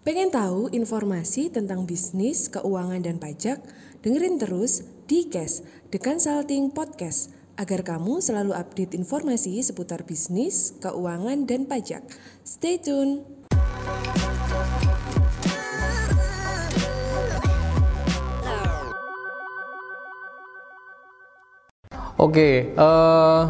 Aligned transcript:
Pengen 0.00 0.32
tahu 0.32 0.72
informasi 0.72 1.52
tentang 1.52 1.84
bisnis, 1.84 2.48
keuangan, 2.48 3.04
dan 3.04 3.20
pajak? 3.20 3.60
Dengerin 4.00 4.40
terus 4.40 4.80
di 5.04 5.28
Cash, 5.28 5.60
The 5.92 6.00
Consulting 6.00 6.72
Podcast, 6.72 7.36
agar 7.60 7.84
kamu 7.84 8.24
selalu 8.24 8.56
update 8.56 8.96
informasi 8.96 9.60
seputar 9.60 10.08
bisnis, 10.08 10.72
keuangan, 10.80 11.44
dan 11.44 11.68
pajak. 11.68 12.00
Stay 12.40 12.80
tune! 12.80 13.28
Oke, 22.16 22.72
eh, 22.72 23.42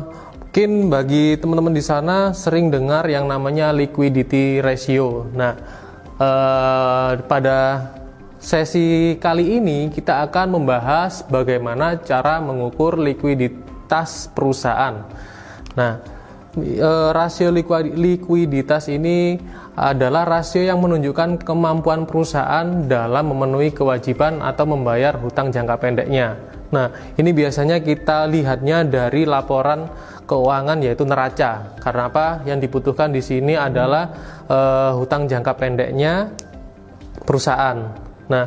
mungkin 0.51 0.91
bagi 0.91 1.39
teman-teman 1.39 1.71
di 1.71 1.85
sana 1.87 2.35
sering 2.35 2.75
dengar 2.75 3.07
yang 3.07 3.31
namanya 3.31 3.71
liquidity 3.71 4.59
ratio. 4.59 5.31
Nah, 5.31 5.80
eh, 6.21 7.11
pada 7.25 7.59
sesi 8.41 9.17
kali 9.21 9.61
ini 9.61 9.89
kita 9.93 10.25
akan 10.29 10.61
membahas 10.61 11.25
bagaimana 11.29 12.01
cara 12.01 12.41
mengukur 12.41 13.01
likuiditas 13.01 14.29
perusahaan. 14.33 15.05
Nah, 15.77 15.93
eh, 16.61 17.09
rasio 17.17 17.49
likuiditas 17.53 18.93
ini 18.93 19.41
adalah 19.81 20.29
rasio 20.29 20.61
yang 20.61 20.81
menunjukkan 20.85 21.41
kemampuan 21.41 22.05
perusahaan 22.05 22.85
dalam 22.85 23.33
memenuhi 23.33 23.73
kewajiban 23.73 24.45
atau 24.45 24.69
membayar 24.69 25.17
hutang 25.17 25.49
jangka 25.49 25.81
pendeknya. 25.81 26.37
Nah, 26.71 26.93
ini 27.19 27.35
biasanya 27.35 27.83
kita 27.83 28.31
lihatnya 28.31 28.87
dari 28.87 29.27
laporan 29.27 29.91
keuangan 30.31 30.79
yaitu 30.79 31.03
neraca. 31.03 31.75
Karena 31.83 32.07
apa? 32.07 32.47
Yang 32.47 32.71
dibutuhkan 32.71 33.11
di 33.11 33.19
sini 33.19 33.59
adalah 33.59 34.15
eh, 34.47 34.91
hutang 34.95 35.27
jangka 35.27 35.59
pendeknya 35.59 36.31
perusahaan. 37.27 38.07
Nah, 38.31 38.45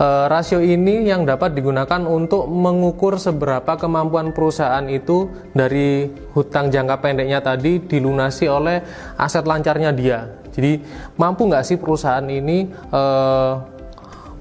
eh, 0.00 0.24
rasio 0.32 0.64
ini 0.64 1.04
yang 1.04 1.28
dapat 1.28 1.52
digunakan 1.52 2.00
untuk 2.08 2.48
mengukur 2.48 3.20
seberapa 3.20 3.76
kemampuan 3.76 4.32
perusahaan 4.32 4.88
itu 4.88 5.28
dari 5.52 6.08
hutang 6.32 6.72
jangka 6.72 6.96
pendeknya 7.04 7.44
tadi 7.44 7.84
dilunasi 7.84 8.48
oleh 8.48 8.80
aset 9.20 9.44
lancarnya 9.44 9.92
dia. 9.92 10.24
Jadi 10.56 10.80
mampu 11.20 11.52
nggak 11.52 11.68
sih 11.68 11.76
perusahaan 11.76 12.24
ini 12.24 12.64
eh, 12.72 13.52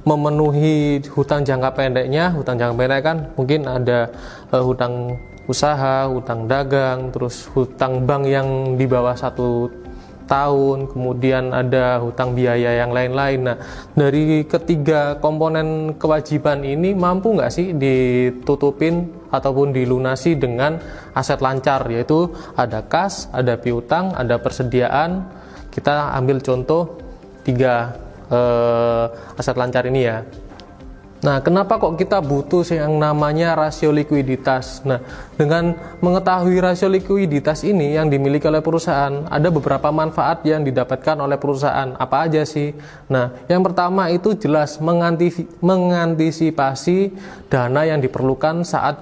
memenuhi 0.07 1.03
hutang 1.11 1.43
jangka 1.43 1.75
pendeknya? 1.75 2.31
Hutang 2.31 2.55
jangka 2.55 2.75
pendek 2.79 3.01
kan 3.03 3.17
mungkin 3.35 3.67
ada 3.67 4.07
eh, 4.55 4.63
hutang 4.63 5.19
usaha, 5.45 6.09
hutang 6.09 6.49
dagang, 6.49 7.13
terus 7.13 7.45
hutang 7.53 8.05
bank 8.05 8.25
yang 8.25 8.77
di 8.77 8.85
bawah 8.89 9.13
satu 9.13 9.69
tahun, 10.25 10.89
kemudian 10.89 11.53
ada 11.53 12.01
hutang 12.01 12.33
biaya 12.33 12.81
yang 12.81 12.91
lain-lain. 12.91 13.45
Nah, 13.45 13.57
dari 13.93 14.43
ketiga 14.45 15.21
komponen 15.21 15.95
kewajiban 15.95 16.65
ini 16.65 16.97
mampu 16.97 17.37
nggak 17.37 17.53
sih 17.53 17.77
ditutupin 17.77 19.05
ataupun 19.29 19.71
dilunasi 19.71 20.35
dengan 20.37 20.81
aset 21.13 21.39
lancar, 21.39 21.85
yaitu 21.93 22.33
ada 22.57 22.81
kas, 22.81 23.29
ada 23.31 23.55
piutang, 23.55 24.11
ada 24.17 24.41
persediaan. 24.41 25.29
Kita 25.69 26.15
ambil 26.17 26.41
contoh 26.41 26.97
tiga 27.45 27.93
eh, 28.31 29.37
aset 29.37 29.55
lancar 29.55 29.85
ini 29.85 30.01
ya. 30.09 30.25
Nah, 31.25 31.41
kenapa 31.41 31.81
kok 31.81 31.97
kita 31.97 32.21
butuh 32.21 32.61
yang 32.69 33.01
namanya 33.01 33.57
rasio 33.57 33.89
likuiditas? 33.89 34.85
Nah, 34.85 35.01
dengan 35.33 35.73
mengetahui 35.97 36.61
rasio 36.61 36.85
likuiditas 36.85 37.65
ini 37.65 37.97
yang 37.97 38.13
dimiliki 38.13 38.45
oleh 38.45 38.61
perusahaan, 38.61 39.25
ada 39.25 39.49
beberapa 39.49 39.89
manfaat 39.89 40.45
yang 40.45 40.61
didapatkan 40.61 41.17
oleh 41.17 41.41
perusahaan. 41.41 41.97
Apa 41.97 42.29
aja 42.29 42.45
sih? 42.45 42.77
Nah, 43.09 43.33
yang 43.49 43.65
pertama 43.65 44.13
itu 44.13 44.37
jelas 44.37 44.77
mengantisipasi 45.57 47.17
dana 47.49 47.81
yang 47.89 48.05
diperlukan 48.05 48.61
saat 48.61 49.01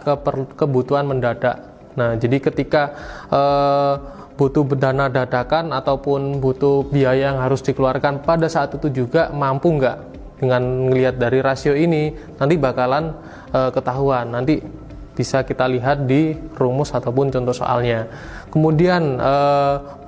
kebutuhan 0.56 1.04
mendadak. 1.04 1.60
Nah, 2.00 2.16
jadi 2.16 2.40
ketika 2.40 2.96
eh, 3.36 4.00
butuh 4.40 4.64
dana 4.80 5.12
dadakan 5.12 5.76
ataupun 5.76 6.40
butuh 6.40 6.88
biaya 6.88 7.36
yang 7.36 7.44
harus 7.44 7.60
dikeluarkan 7.60 8.24
pada 8.24 8.48
saat 8.48 8.80
itu 8.80 8.88
juga 9.04 9.28
mampu 9.30 9.76
nggak 9.76 10.13
dengan 10.44 10.92
melihat 10.92 11.16
dari 11.16 11.40
rasio 11.40 11.72
ini 11.72 12.12
nanti 12.36 12.60
bakalan 12.60 13.16
e, 13.56 13.72
ketahuan. 13.72 14.28
Nanti 14.36 14.60
bisa 15.14 15.46
kita 15.48 15.70
lihat 15.70 16.10
di 16.10 16.36
rumus 16.60 16.92
ataupun 16.92 17.32
contoh 17.32 17.56
soalnya. 17.56 18.12
Kemudian 18.52 19.24
e, 19.24 19.34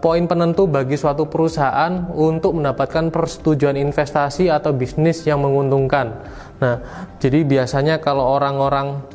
poin 0.04 0.28
penentu 0.28 0.68
bagi 0.68 1.00
suatu 1.00 1.32
perusahaan 1.32 2.12
untuk 2.12 2.60
mendapatkan 2.60 3.08
persetujuan 3.10 3.80
investasi 3.80 4.52
atau 4.52 4.76
bisnis 4.76 5.24
yang 5.24 5.40
menguntungkan. 5.40 6.12
Nah 6.60 6.84
jadi 7.24 7.48
biasanya 7.48 8.04
kalau 8.04 8.28
orang-orang 8.36 9.15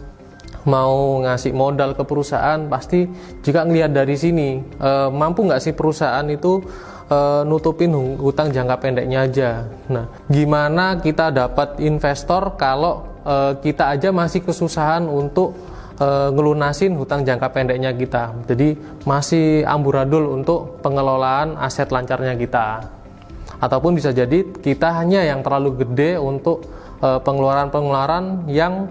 mau 0.69 1.25
ngasih 1.25 1.57
modal 1.57 1.97
ke 1.97 2.05
perusahaan 2.05 2.61
pasti 2.69 3.09
juga 3.41 3.65
ngelihat 3.65 3.97
dari 3.97 4.17
sini 4.17 4.61
e, 4.61 4.91
mampu 5.09 5.49
nggak 5.49 5.63
sih 5.63 5.73
perusahaan 5.73 6.25
itu 6.29 6.61
e, 7.09 7.19
nutupin 7.49 7.93
hutang 8.21 8.53
jangka 8.53 8.77
pendeknya 8.77 9.25
aja. 9.25 9.51
Nah, 9.89 10.07
gimana 10.29 11.01
kita 11.01 11.33
dapat 11.33 11.81
investor 11.81 12.61
kalau 12.61 13.09
e, 13.25 13.57
kita 13.65 13.97
aja 13.97 14.13
masih 14.13 14.45
kesusahan 14.45 15.09
untuk 15.09 15.57
e, 15.97 16.07
ngelunasin 16.37 16.93
hutang 16.93 17.25
jangka 17.25 17.49
pendeknya 17.57 17.97
kita. 17.97 18.37
Jadi 18.45 18.77
masih 19.09 19.65
amburadul 19.65 20.29
untuk 20.41 20.81
pengelolaan 20.85 21.57
aset 21.57 21.89
lancarnya 21.89 22.37
kita. 22.37 22.85
Ataupun 23.61 23.93
bisa 23.93 24.09
jadi 24.13 24.45
kita 24.57 24.89
hanya 25.05 25.21
yang 25.21 25.45
terlalu 25.45 25.85
gede 25.85 26.17
untuk 26.17 26.65
pengeluaran-pengeluaran 27.01 28.45
yang 28.53 28.89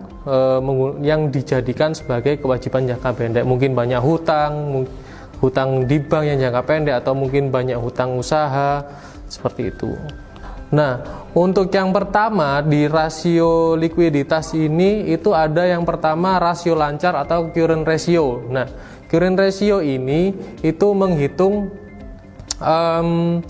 yang 1.02 1.30
dijadikan 1.30 1.94
sebagai 1.94 2.42
kewajiban 2.42 2.90
jangka 2.90 3.14
pendek. 3.14 3.46
Mungkin 3.46 3.78
banyak 3.78 4.02
hutang, 4.02 4.86
hutang 5.38 5.86
di 5.86 6.02
bank 6.02 6.26
yang 6.26 6.38
jangka 6.42 6.62
pendek 6.66 6.96
atau 7.06 7.14
mungkin 7.14 7.54
banyak 7.54 7.78
hutang 7.78 8.18
usaha 8.18 8.82
seperti 9.30 9.70
itu. 9.70 9.94
Nah, 10.70 11.02
untuk 11.34 11.74
yang 11.74 11.90
pertama 11.90 12.62
di 12.62 12.86
rasio 12.86 13.74
likuiditas 13.74 14.54
ini 14.54 15.10
itu 15.10 15.34
ada 15.34 15.66
yang 15.66 15.82
pertama 15.82 16.38
rasio 16.38 16.78
lancar 16.78 17.18
atau 17.18 17.50
current 17.50 17.82
ratio. 17.82 18.46
Nah, 18.54 18.70
current 19.10 19.34
ratio 19.34 19.82
ini 19.82 20.30
itu 20.62 20.88
menghitung 20.94 21.74
um, 22.62 23.42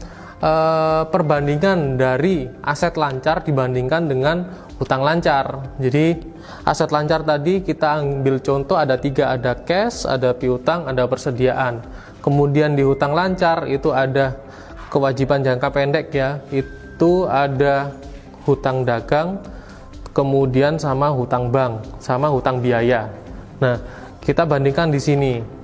uh, 0.44 1.04
perbandingan 1.08 2.00
dari 2.00 2.48
aset 2.64 2.96
lancar 2.96 3.44
dibandingkan 3.44 4.08
dengan 4.08 4.38
hutang 4.80 5.04
lancar. 5.04 5.76
Jadi 5.80 6.20
aset 6.64 6.90
lancar 6.90 7.24
tadi 7.24 7.62
kita 7.64 8.00
ambil 8.00 8.40
contoh 8.40 8.80
ada 8.80 8.96
tiga, 8.96 9.36
ada 9.36 9.56
cash, 9.56 10.08
ada 10.08 10.32
piutang, 10.36 10.88
ada 10.88 11.06
persediaan. 11.06 11.84
Kemudian 12.20 12.76
di 12.76 12.84
hutang 12.84 13.16
lancar 13.16 13.68
itu 13.68 13.96
ada 13.96 14.36
kewajiban 14.92 15.40
jangka 15.44 15.70
pendek 15.72 16.12
ya, 16.12 16.44
itu 16.52 17.28
ada 17.30 17.96
hutang 18.44 18.84
dagang, 18.84 19.40
kemudian 20.12 20.76
sama 20.76 21.14
hutang 21.14 21.48
bank, 21.48 21.86
sama 22.02 22.28
hutang 22.28 22.60
biaya. 22.60 23.08
Nah, 23.64 23.80
kita 24.20 24.44
bandingkan 24.44 24.92
di 24.92 25.00
sini. 25.00 25.59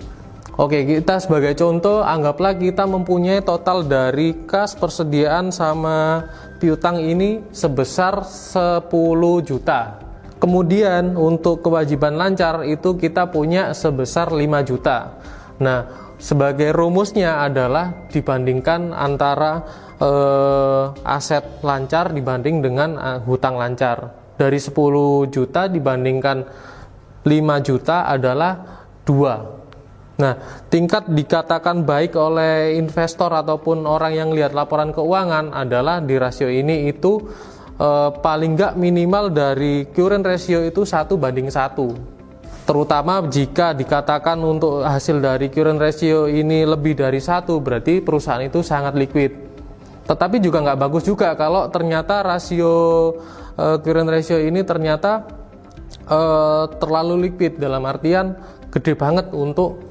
Oke, 0.55 0.87
kita 0.87 1.19
sebagai 1.19 1.51
contoh 1.59 1.99
anggaplah 1.99 2.55
kita 2.55 2.87
mempunyai 2.87 3.43
total 3.43 3.83
dari 3.83 4.47
kas 4.47 4.71
persediaan 4.79 5.51
sama 5.51 6.31
piutang 6.63 7.03
ini 7.03 7.43
sebesar 7.51 8.23
10 8.23 8.87
juta. 9.43 9.99
Kemudian 10.39 11.19
untuk 11.19 11.59
kewajiban 11.59 12.15
lancar 12.15 12.63
itu 12.63 12.95
kita 12.95 13.27
punya 13.35 13.75
sebesar 13.75 14.31
5 14.31 14.39
juta. 14.63 15.19
Nah, 15.59 16.15
sebagai 16.15 16.71
rumusnya 16.71 17.43
adalah 17.43 18.07
dibandingkan 18.07 18.95
antara 18.95 19.59
eh, 19.99 20.83
aset 21.03 21.59
lancar 21.67 22.15
dibanding 22.15 22.63
dengan 22.63 22.95
eh, 22.95 23.19
hutang 23.27 23.59
lancar. 23.59 24.23
Dari 24.39 24.55
10 24.63 24.71
juta 25.27 25.67
dibandingkan 25.67 26.47
5 27.27 27.27
juta 27.59 28.07
adalah 28.07 28.87
2 29.03 29.65
Nah, 30.15 30.63
tingkat 30.71 31.11
dikatakan 31.11 31.83
baik 31.83 32.15
oleh 32.15 32.79
investor 32.79 33.27
ataupun 33.35 33.83
orang 33.83 34.15
yang 34.15 34.29
lihat 34.31 34.55
laporan 34.55 34.95
keuangan 34.95 35.51
adalah 35.51 35.99
di 35.99 36.15
rasio 36.15 36.47
ini 36.47 36.87
itu 36.87 37.19
eh, 37.75 38.09
paling 38.15 38.55
nggak 38.55 38.73
minimal 38.79 39.27
dari 39.27 39.83
current 39.91 40.23
ratio 40.23 40.63
itu 40.63 40.87
satu 40.87 41.19
banding 41.19 41.51
satu. 41.51 41.91
Terutama 42.65 43.21
jika 43.27 43.75
dikatakan 43.75 44.39
untuk 44.41 44.81
hasil 44.87 45.19
dari 45.19 45.51
current 45.51 45.77
ratio 45.77 46.31
ini 46.31 46.63
lebih 46.65 46.97
dari 46.97 47.19
satu, 47.19 47.59
berarti 47.61 47.99
perusahaan 48.01 48.41
itu 48.41 48.63
sangat 48.63 48.95
liquid. 48.95 49.35
Tetapi 50.07 50.39
juga 50.39 50.63
nggak 50.63 50.79
bagus 50.79 51.03
juga 51.03 51.35
kalau 51.35 51.67
ternyata 51.67 52.23
rasio 52.23 52.71
eh, 53.59 53.77
current 53.83 54.07
ratio 54.07 54.39
ini 54.39 54.63
ternyata 54.63 55.27
eh, 56.07 56.63
terlalu 56.79 57.27
liquid 57.27 57.59
dalam 57.59 57.83
artian 57.83 58.39
gede 58.71 58.95
banget 58.95 59.31
untuk 59.35 59.84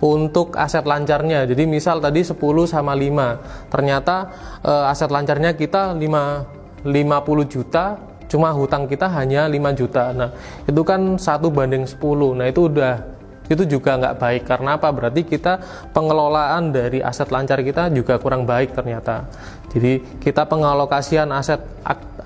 untuk 0.00 0.56
aset 0.56 0.84
lancarnya. 0.84 1.48
Jadi 1.48 1.64
misal 1.64 2.00
tadi 2.00 2.20
10 2.20 2.36
sama 2.68 2.92
5. 2.92 3.72
Ternyata 3.72 4.16
uh, 4.64 4.92
aset 4.92 5.08
lancarnya 5.08 5.56
kita 5.56 5.96
5 5.96 6.84
50 6.86 7.50
juta, 7.50 7.98
cuma 8.30 8.54
hutang 8.54 8.86
kita 8.86 9.10
hanya 9.10 9.50
5 9.50 9.80
juta. 9.80 10.14
Nah, 10.14 10.30
itu 10.68 10.82
kan 10.86 11.18
satu 11.18 11.50
banding 11.50 11.82
10. 11.82 11.98
Nah, 12.38 12.46
itu 12.46 12.70
udah 12.70 13.16
itu 13.46 13.62
juga 13.78 13.94
nggak 13.94 14.16
baik 14.18 14.42
karena 14.42 14.74
apa 14.74 14.90
berarti 14.90 15.22
kita 15.22 15.62
pengelolaan 15.94 16.74
dari 16.74 16.98
aset 16.98 17.30
lancar 17.30 17.62
kita 17.62 17.94
juga 17.94 18.18
kurang 18.18 18.42
baik 18.42 18.74
ternyata 18.74 19.30
jadi 19.70 20.02
kita 20.18 20.50
pengalokasian 20.50 21.30
aset 21.30 21.62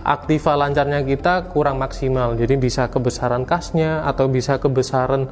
aktiva 0.00 0.56
lancarnya 0.56 1.04
kita 1.04 1.52
kurang 1.52 1.76
maksimal 1.76 2.32
jadi 2.40 2.56
bisa 2.56 2.88
kebesaran 2.88 3.44
kasnya 3.44 4.00
atau 4.08 4.32
bisa 4.32 4.56
kebesaran 4.56 5.28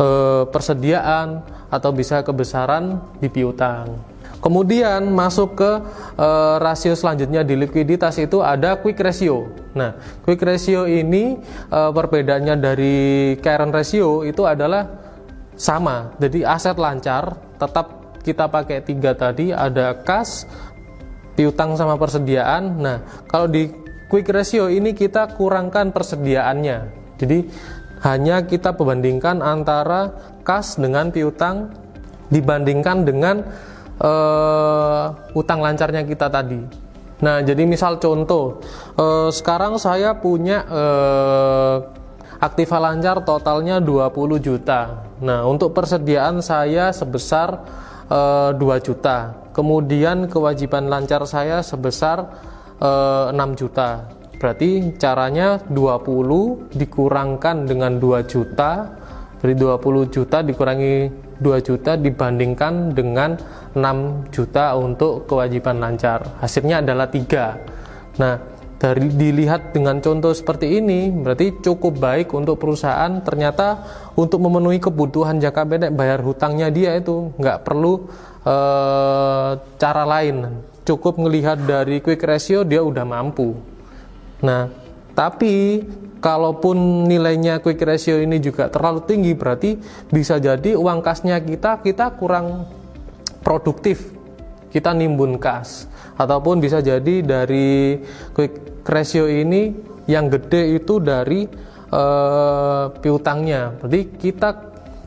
e, 0.00 0.06
persediaan 0.48 1.44
atau 1.68 1.92
bisa 1.92 2.24
kebesaran 2.24 2.98
di 3.20 3.28
piutang 3.28 4.10
Kemudian 4.40 5.12
masuk 5.12 5.60
ke 5.60 5.72
e, 6.16 6.28
rasio 6.64 6.96
selanjutnya 6.96 7.44
di 7.44 7.60
likuiditas 7.60 8.16
itu 8.16 8.40
ada 8.40 8.80
quick 8.80 8.96
ratio. 8.96 9.52
Nah, 9.76 10.00
quick 10.24 10.40
ratio 10.40 10.88
ini 10.88 11.36
e, 11.68 11.80
perbedaannya 11.92 12.56
dari 12.56 12.98
current 13.36 13.68
ratio 13.68 14.24
itu 14.24 14.48
adalah 14.48 14.88
sama. 15.60 16.16
Jadi 16.16 16.40
aset 16.40 16.80
lancar 16.80 17.36
tetap 17.60 18.16
kita 18.24 18.48
pakai 18.48 18.80
tiga 18.80 19.12
tadi 19.12 19.52
ada 19.52 19.92
kas, 20.00 20.48
piutang 21.36 21.76
sama 21.76 22.00
persediaan. 22.00 22.80
Nah, 22.80 23.04
kalau 23.28 23.44
di 23.44 23.68
quick 24.08 24.32
ratio 24.32 24.72
ini 24.72 24.96
kita 24.96 25.36
kurangkan 25.36 25.92
persediaannya. 25.92 26.96
Jadi 27.20 27.38
hanya 28.00 28.44
kita 28.48 28.72
perbandingkan 28.72 29.44
antara 29.44 30.12
kas 30.44 30.80
dengan 30.80 31.12
piutang 31.12 31.72
dibandingkan 32.32 33.04
dengan 33.04 33.44
uh, 34.00 35.12
utang 35.36 35.60
lancarnya 35.60 36.06
kita 36.08 36.32
tadi. 36.32 36.60
Nah, 37.20 37.44
jadi 37.44 37.68
misal 37.68 38.00
contoh, 38.00 38.64
uh, 38.96 39.28
sekarang 39.28 39.76
saya 39.76 40.16
punya 40.16 40.64
uh, 40.64 41.76
aktiva 42.40 42.80
lancar 42.80 43.20
totalnya 43.28 43.76
20 43.76 44.40
juta. 44.40 45.04
Nah, 45.20 45.44
untuk 45.44 45.76
persediaan 45.76 46.40
saya 46.40 46.88
sebesar 46.96 47.60
uh, 48.08 48.56
2 48.56 48.86
juta. 48.86 49.36
Kemudian 49.52 50.32
kewajiban 50.32 50.88
lancar 50.88 51.28
saya 51.28 51.60
sebesar 51.60 52.24
uh, 52.80 53.28
6 53.36 53.60
juta. 53.60 54.08
Berarti 54.40 54.96
caranya 54.96 55.60
20 55.68 56.72
dikurangkan 56.72 57.68
dengan 57.68 58.00
2 58.00 58.24
juta. 58.24 58.88
Berarti 59.36 59.56
20 59.60 60.08
juta 60.08 60.40
dikurangi 60.40 60.94
2 61.36 61.60
juta 61.60 61.92
dibandingkan 62.00 62.96
dengan 62.96 63.36
6 63.76 64.32
juta 64.32 64.72
untuk 64.80 65.28
kewajiban 65.28 65.76
lancar. 65.76 66.40
Hasilnya 66.40 66.80
adalah 66.80 67.12
3. 67.12 68.16
Nah, 68.16 68.40
dari 68.80 69.12
dilihat 69.12 69.76
dengan 69.76 70.00
contoh 70.00 70.32
seperti 70.32 70.80
ini 70.80 71.12
berarti 71.12 71.60
cukup 71.60 72.00
baik 72.00 72.32
untuk 72.32 72.56
perusahaan 72.56 73.12
ternyata 73.20 73.84
untuk 74.16 74.40
memenuhi 74.40 74.80
kebutuhan 74.80 75.36
jangka 75.36 75.68
pendek 75.68 75.92
bayar 75.92 76.24
hutangnya 76.24 76.72
dia 76.72 76.96
itu 76.96 77.28
nggak 77.36 77.60
perlu 77.60 78.08
e, 78.40 78.56
cara 79.76 80.08
lain 80.08 80.64
cukup 80.88 81.20
melihat 81.20 81.60
dari 81.60 82.00
quick 82.00 82.24
ratio 82.24 82.64
dia 82.64 82.80
udah 82.80 83.04
mampu 83.04 83.52
nah 84.40 84.72
tapi 85.12 85.84
kalaupun 86.20 87.08
nilainya 87.08 87.60
quick 87.60 87.80
ratio 87.80 88.20
ini 88.20 88.40
juga 88.40 88.68
terlalu 88.68 89.04
tinggi 89.04 89.32
berarti 89.36 89.76
bisa 90.12 90.36
jadi 90.40 90.76
uang 90.76 91.00
kasnya 91.00 91.40
kita 91.40 91.80
kita 91.80 92.16
kurang 92.16 92.68
produktif 93.40 94.12
kita 94.70 94.94
nimbun 94.94 95.36
kas 95.36 95.90
ataupun 96.20 96.60
bisa 96.60 96.84
jadi 96.84 97.24
dari 97.24 98.00
quick 98.36 98.84
ratio 98.84 99.24
ini 99.24 99.72
yang 100.10 100.26
gede 100.26 100.76
itu 100.76 100.98
dari 100.98 101.46
uh, 101.94 102.90
piutangnya. 102.98 103.74
Berarti 103.78 104.00
kita 104.18 104.50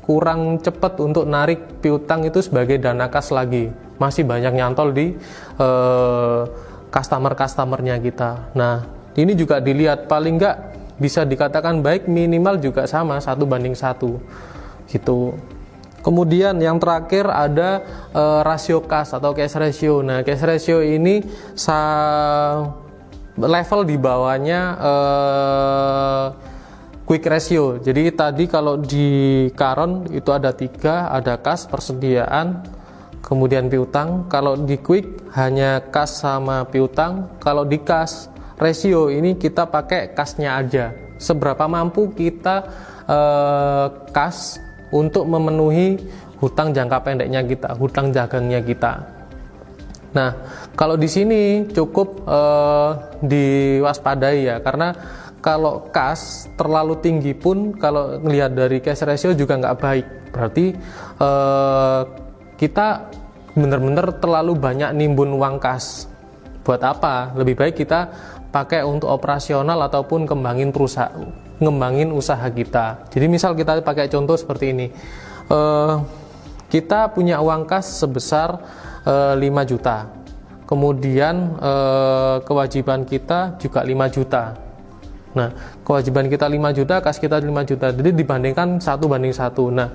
kurang 0.03 0.59
cepat 0.59 0.99
untuk 0.99 1.27
narik 1.27 1.79
piutang 1.79 2.27
itu 2.27 2.43
sebagai 2.43 2.79
dana 2.79 3.07
kas 3.07 3.31
lagi. 3.31 3.71
Masih 3.97 4.27
banyak 4.27 4.53
nyantol 4.55 4.91
di 4.91 5.15
uh, 5.59 6.43
customer-customernya 6.91 7.99
kita. 8.03 8.51
Nah, 8.55 8.83
ini 9.17 9.33
juga 9.37 9.61
dilihat 9.61 10.09
paling 10.09 10.37
nggak 10.41 10.57
bisa 10.97 11.25
dikatakan 11.25 11.81
baik 11.81 12.05
minimal 12.05 12.61
juga 12.61 12.85
sama 12.85 13.17
satu 13.19 13.43
banding 13.49 13.73
satu 13.73 14.21
gitu. 14.89 15.35
Kemudian 16.03 16.59
yang 16.59 16.83
terakhir 16.83 17.31
ada 17.31 17.79
uh, 18.11 18.43
rasio 18.43 18.83
kas 18.83 19.15
atau 19.15 19.31
cash 19.31 19.55
ratio. 19.55 20.03
Nah, 20.03 20.19
cash 20.19 20.43
ratio 20.43 20.83
ini 20.83 21.23
sa 21.55 21.79
level 23.39 23.87
di 23.87 23.95
bawahnya 23.95 24.61
uh, 24.83 26.25
quick 27.07 27.23
ratio. 27.23 27.79
Jadi 27.79 28.11
tadi 28.11 28.51
kalau 28.51 28.83
di 28.83 29.47
Karon 29.55 30.11
itu 30.11 30.27
ada 30.35 30.51
tiga, 30.51 31.07
ada 31.07 31.39
kas 31.39 31.71
persediaan, 31.71 32.67
kemudian 33.23 33.71
piutang. 33.71 34.27
Kalau 34.27 34.59
di 34.59 34.75
quick 34.83 35.23
hanya 35.39 35.87
kas 35.87 36.19
sama 36.19 36.67
piutang. 36.67 37.31
Kalau 37.39 37.63
di 37.63 37.79
kas 37.79 38.27
ratio 38.57 39.09
ini 39.09 39.37
kita 39.37 39.69
pakai 39.69 40.13
kasnya 40.13 40.59
aja. 40.59 40.85
Seberapa 41.17 41.69
mampu 41.69 42.11
kita 42.11 42.67
uh, 43.07 43.87
kas 44.11 44.59
untuk 44.91 45.25
memenuhi 45.25 45.97
hutang 46.43 46.75
jangka 46.75 46.99
pendeknya 47.01 47.41
kita, 47.41 47.71
hutang 47.79 48.11
jagangnya 48.11 48.59
kita. 48.59 49.07
Nah, 50.13 50.29
kalau 50.77 50.93
di 50.93 51.09
sini 51.09 51.65
cukup 51.73 52.27
uh, 52.27 53.17
diwaspadai 53.25 54.37
ya, 54.45 54.55
karena 54.61 54.93
kalau 55.41 55.89
kas 55.89 56.47
terlalu 56.55 56.99
tinggi 57.01 57.33
pun 57.33 57.73
kalau 57.75 58.21
melihat 58.21 58.53
dari 58.53 58.79
cash 58.79 59.03
ratio 59.03 59.33
juga 59.33 59.57
nggak 59.57 59.77
baik. 59.81 60.05
Berarti 60.31 60.65
uh, 61.17 62.01
kita 62.55 63.09
benar-benar 63.57 64.17
terlalu 64.21 64.53
banyak 64.55 64.93
nimbun 64.93 65.33
uang 65.33 65.57
kas. 65.57 66.07
Buat 66.63 66.79
apa? 66.85 67.35
Lebih 67.35 67.59
baik 67.59 67.75
kita 67.83 68.07
pakai 68.53 68.85
untuk 68.85 69.09
operasional 69.09 69.81
ataupun 69.89 70.29
kembangin 70.29 70.69
perusahaan 70.69 71.25
ngembangin 71.57 72.13
usaha 72.13 72.45
kita. 72.51 73.09
Jadi 73.09 73.25
misal 73.25 73.57
kita 73.57 73.81
pakai 73.81 74.11
contoh 74.11 74.37
seperti 74.37 74.75
ini, 74.75 74.87
uh, 75.49 76.03
kita 76.69 77.09
punya 77.13 77.37
uang 77.37 77.69
kas 77.69 78.01
sebesar 78.01 78.57
eh, 79.05 79.37
5 79.37 79.69
juta, 79.69 80.09
kemudian 80.65 81.53
uh, 81.61 82.41
kewajiban 82.41 83.05
kita 83.05 83.61
juga 83.61 83.85
5 83.85 83.93
juta. 84.09 84.57
Nah, 85.37 85.49
kewajiban 85.85 86.25
kita 86.33 86.49
5 86.49 86.77
juta, 86.77 86.97
kas 86.97 87.21
kita 87.21 87.37
5 87.37 87.69
juta. 87.69 87.93
Jadi 87.93 88.17
dibandingkan 88.17 88.81
satu 88.81 89.05
banding 89.05 89.37
satu. 89.37 89.69
Nah, 89.69 89.93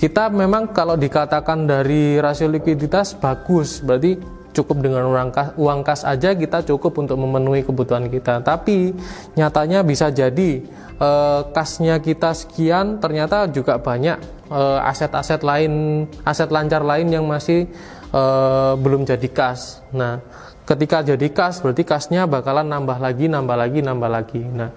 kita 0.00 0.32
memang 0.32 0.72
kalau 0.72 0.96
dikatakan 0.96 1.68
dari 1.68 2.16
rasio 2.16 2.48
likuiditas 2.48 3.12
bagus, 3.20 3.84
berarti 3.84 4.16
cukup 4.52 4.84
dengan 4.84 5.08
uang 5.08 5.30
kas, 5.32 5.48
uang 5.56 5.80
kas 5.82 6.00
aja 6.04 6.36
kita 6.36 6.62
cukup 6.68 7.00
untuk 7.00 7.16
memenuhi 7.18 7.64
kebutuhan 7.64 8.06
kita. 8.12 8.44
Tapi 8.44 8.92
nyatanya 9.34 9.80
bisa 9.82 10.12
jadi 10.12 10.62
eh, 11.00 11.40
kasnya 11.50 11.98
kita 11.98 12.36
sekian 12.36 13.00
ternyata 13.00 13.48
juga 13.48 13.80
banyak 13.80 14.20
eh, 14.52 14.88
aset-aset 14.88 15.40
lain, 15.42 16.04
aset 16.22 16.52
lancar 16.52 16.84
lain 16.84 17.08
yang 17.08 17.24
masih 17.24 17.66
eh, 18.12 18.72
belum 18.76 19.08
jadi 19.08 19.28
kas. 19.32 19.80
Nah, 19.90 20.20
ketika 20.68 21.02
jadi 21.02 21.26
kas 21.32 21.64
berarti 21.64 21.82
kasnya 21.82 22.28
bakalan 22.28 22.68
nambah 22.68 23.00
lagi, 23.00 23.26
nambah 23.26 23.56
lagi, 23.56 23.78
nambah 23.80 24.10
lagi. 24.12 24.42
Nah, 24.44 24.70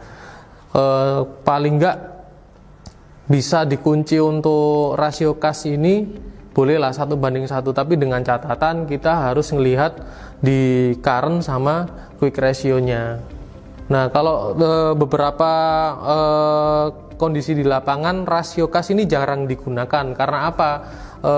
eh, 0.74 1.20
paling 1.44 1.75
enggak 1.77 1.98
bisa 3.25 3.65
dikunci 3.65 4.22
untuk 4.22 4.94
rasio 4.94 5.36
kas 5.41 5.65
ini 5.65 6.05
bolehlah 6.56 6.96
satu 6.96 7.20
banding 7.20 7.44
satu 7.44 7.76
tapi 7.76 8.00
dengan 8.00 8.24
catatan 8.24 8.88
kita 8.88 9.28
harus 9.28 9.52
melihat 9.52 9.92
di 10.40 10.96
current 11.04 11.44
sama 11.44 11.84
quick 12.16 12.40
ratio-nya. 12.40 13.20
Nah, 13.92 14.08
kalau 14.10 14.56
e, 14.56 14.72
beberapa 14.96 15.52
e, 16.00 16.18
kondisi 17.20 17.54
di 17.54 17.68
lapangan 17.68 18.24
rasio 18.24 18.72
kas 18.72 18.90
ini 18.96 19.04
jarang 19.04 19.46
digunakan 19.46 20.16
karena 20.16 20.40
apa? 20.48 20.72
E, 21.20 21.34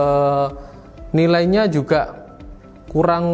nilainya 1.18 1.66
juga 1.66 2.30
kurang 2.88 3.26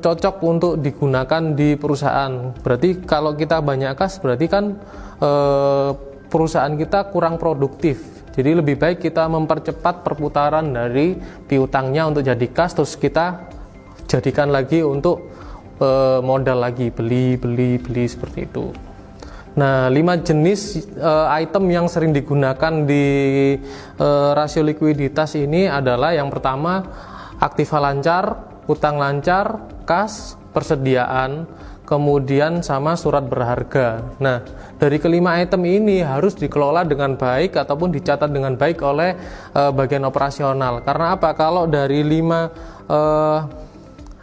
cocok 0.00 0.36
untuk 0.42 0.72
digunakan 0.80 1.52
di 1.52 1.76
perusahaan. 1.76 2.56
Berarti 2.64 3.04
kalau 3.04 3.36
kita 3.36 3.60
banyak 3.60 3.92
kas 3.94 4.18
berarti 4.18 4.46
kan 4.48 4.72
e, 5.20 5.30
perusahaan 6.32 6.74
kita 6.74 7.12
kurang 7.12 7.36
produktif 7.38 8.23
jadi 8.34 8.58
lebih 8.58 8.74
baik 8.76 8.98
kita 8.98 9.30
mempercepat 9.30 10.02
perputaran 10.02 10.66
dari 10.74 11.14
piutangnya 11.46 12.10
untuk 12.10 12.26
jadi 12.26 12.46
kas 12.50 12.74
terus 12.74 12.98
kita 12.98 13.46
jadikan 14.10 14.50
lagi 14.50 14.82
untuk 14.82 15.30
e, 15.78 15.88
modal 16.20 16.58
lagi 16.66 16.90
beli 16.90 17.38
beli 17.38 17.78
beli 17.78 18.04
seperti 18.10 18.50
itu. 18.50 18.74
Nah, 19.54 19.86
lima 19.86 20.18
jenis 20.18 20.82
uh, 20.98 21.30
item 21.30 21.70
yang 21.70 21.86
sering 21.86 22.10
digunakan 22.10 22.74
di 22.82 23.54
uh, 24.02 24.34
rasio 24.34 24.66
likuiditas 24.66 25.38
ini 25.38 25.70
adalah 25.70 26.10
yang 26.10 26.26
pertama 26.26 26.82
aktiva 27.38 27.78
lancar, 27.78 28.50
utang 28.66 28.98
lancar, 28.98 29.62
kas, 29.86 30.34
persediaan, 30.50 31.46
kemudian 31.84 32.64
sama 32.64 32.96
surat 32.96 33.24
berharga. 33.28 34.16
Nah, 34.16 34.40
dari 34.80 34.96
kelima 34.96 35.36
item 35.36 35.68
ini 35.68 36.00
harus 36.00 36.32
dikelola 36.32 36.84
dengan 36.84 37.14
baik 37.14 37.60
ataupun 37.60 37.92
dicatat 37.92 38.32
dengan 38.32 38.56
baik 38.56 38.80
oleh 38.80 39.14
uh, 39.52 39.70
bagian 39.70 40.08
operasional. 40.08 40.80
Karena 40.80 41.14
apa? 41.16 41.36
Kalau 41.36 41.68
dari 41.68 42.00
lima 42.00 42.48
uh, 42.88 43.38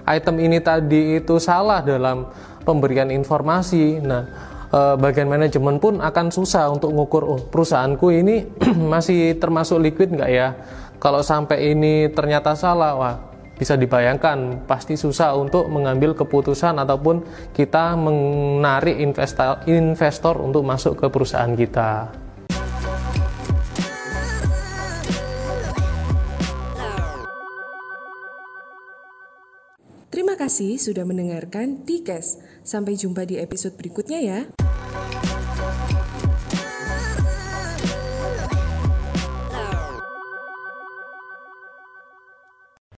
item 0.10 0.42
ini 0.42 0.58
tadi 0.58 1.22
itu 1.22 1.38
salah 1.38 1.86
dalam 1.86 2.26
pemberian 2.66 3.10
informasi, 3.14 4.02
nah 4.02 4.52
uh, 4.74 4.96
bagian 4.98 5.30
manajemen 5.30 5.78
pun 5.78 6.00
akan 6.02 6.34
susah 6.34 6.72
untuk 6.72 6.90
mengukur 6.96 7.24
oh 7.28 7.40
perusahaanku 7.40 8.08
ini 8.10 8.48
masih 8.94 9.38
termasuk 9.38 9.78
liquid 9.78 10.16
nggak 10.16 10.32
ya 10.32 10.56
kalau 10.98 11.22
sampai 11.22 11.76
ini 11.76 12.10
ternyata 12.10 12.56
salah 12.56 12.96
wah 12.96 13.16
bisa 13.62 13.78
dibayangkan 13.78 14.66
pasti 14.66 14.98
susah 14.98 15.38
untuk 15.38 15.70
mengambil 15.70 16.18
keputusan 16.18 16.82
ataupun 16.82 17.22
kita 17.54 17.94
menarik 17.94 18.98
investor, 18.98 19.62
investor 19.70 20.42
untuk 20.42 20.66
masuk 20.66 20.98
ke 20.98 21.06
perusahaan 21.14 21.54
kita. 21.54 22.10
Terima 30.10 30.34
kasih 30.34 30.82
sudah 30.82 31.06
mendengarkan 31.06 31.86
Tikes. 31.86 32.42
Sampai 32.66 32.98
jumpa 32.98 33.30
di 33.30 33.38
episode 33.38 33.78
berikutnya 33.78 34.20
ya. 34.26 34.61